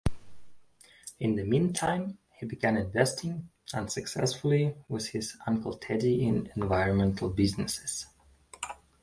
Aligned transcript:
In 1.19 1.35
the 1.35 1.43
meantime, 1.45 2.17
he 2.31 2.47
began 2.47 2.75
investing, 2.75 3.49
unsuccessfully, 3.71 4.73
with 4.89 5.09
his 5.09 5.37
uncle 5.45 5.77
Teddy 5.77 6.25
in 6.25 6.51
environmental 6.55 7.29
businesses. 7.29 8.07